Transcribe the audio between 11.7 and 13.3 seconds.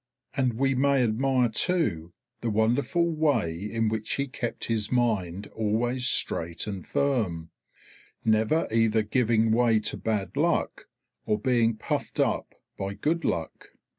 puffed up by good